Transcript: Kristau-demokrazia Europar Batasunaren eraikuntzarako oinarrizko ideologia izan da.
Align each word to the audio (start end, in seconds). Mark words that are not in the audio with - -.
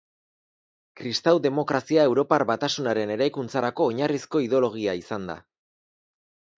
Kristau-demokrazia 1.01 2.07
Europar 2.13 2.47
Batasunaren 2.53 3.15
eraikuntzarako 3.19 3.89
oinarrizko 3.93 4.45
ideologia 4.49 5.01
izan 5.05 5.33
da. 5.33 5.41